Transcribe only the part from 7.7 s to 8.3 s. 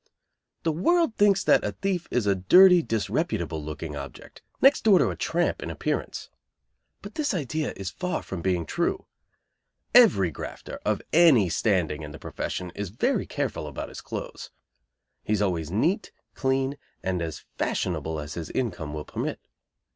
is far